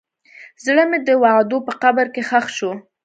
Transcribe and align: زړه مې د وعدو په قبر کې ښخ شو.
زړه 0.65 0.83
مې 0.89 0.99
د 1.07 1.09
وعدو 1.23 1.57
په 1.67 1.73
قبر 1.81 2.05
کې 2.13 2.21
ښخ 2.29 2.45
شو. 2.57 2.71